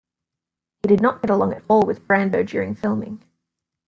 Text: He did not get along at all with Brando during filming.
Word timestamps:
He 0.81 0.87
did 0.87 0.99
not 0.99 1.21
get 1.21 1.29
along 1.29 1.53
at 1.53 1.63
all 1.67 1.85
with 1.85 2.07
Brando 2.07 2.43
during 2.43 2.73
filming. 2.73 3.23